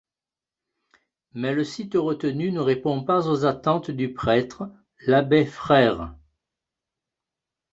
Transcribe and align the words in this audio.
Mais 1.35 1.53
le 1.53 1.63
site 1.63 1.93
retenu 1.93 2.51
ne 2.51 2.59
répond 2.59 3.03
pas 3.03 3.27
aux 3.29 3.45
attentes 3.45 3.91
du 3.91 4.11
prêtre, 4.13 4.63
l’abbé 5.05 5.45
Frère. 5.45 6.15